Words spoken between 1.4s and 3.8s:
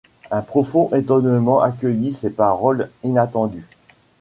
accueillit ces paroles inattendues.